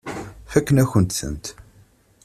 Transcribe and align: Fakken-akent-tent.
Fakken-akent-tent. 0.51 1.45